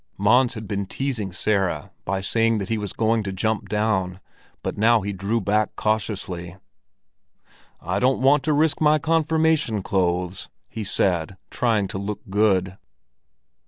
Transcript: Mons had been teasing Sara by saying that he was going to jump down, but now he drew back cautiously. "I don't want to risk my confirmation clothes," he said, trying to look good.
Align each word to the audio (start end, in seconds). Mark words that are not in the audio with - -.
Mons 0.17 0.55
had 0.55 0.67
been 0.67 0.87
teasing 0.87 1.31
Sara 1.31 1.91
by 2.05 2.21
saying 2.21 2.57
that 2.57 2.69
he 2.69 2.79
was 2.79 2.91
going 2.91 3.21
to 3.21 3.31
jump 3.31 3.69
down, 3.69 4.19
but 4.63 4.75
now 4.75 5.01
he 5.01 5.13
drew 5.13 5.39
back 5.39 5.75
cautiously. 5.75 6.55
"I 7.79 7.99
don't 7.99 8.19
want 8.23 8.41
to 8.45 8.53
risk 8.53 8.81
my 8.81 8.97
confirmation 8.97 9.83
clothes," 9.83 10.49
he 10.67 10.83
said, 10.83 11.37
trying 11.51 11.87
to 11.89 11.99
look 11.99 12.21
good. 12.31 12.79